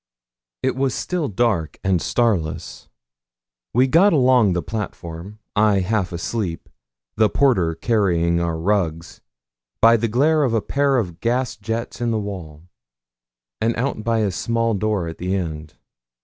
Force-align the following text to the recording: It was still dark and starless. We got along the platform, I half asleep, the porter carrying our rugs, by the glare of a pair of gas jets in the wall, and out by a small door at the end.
It 0.63 0.75
was 0.75 0.95
still 0.95 1.27
dark 1.27 1.77
and 1.83 2.01
starless. 2.01 2.89
We 3.71 3.85
got 3.85 4.13
along 4.13 4.53
the 4.53 4.63
platform, 4.63 5.37
I 5.55 5.81
half 5.81 6.11
asleep, 6.11 6.69
the 7.17 7.29
porter 7.29 7.75
carrying 7.75 8.39
our 8.39 8.57
rugs, 8.57 9.21
by 9.79 9.97
the 9.97 10.07
glare 10.07 10.41
of 10.43 10.55
a 10.55 10.59
pair 10.63 10.97
of 10.97 11.19
gas 11.19 11.55
jets 11.55 12.01
in 12.01 12.09
the 12.09 12.17
wall, 12.17 12.63
and 13.61 13.75
out 13.75 14.03
by 14.03 14.21
a 14.21 14.31
small 14.31 14.73
door 14.73 15.07
at 15.07 15.19
the 15.19 15.35
end. 15.35 15.75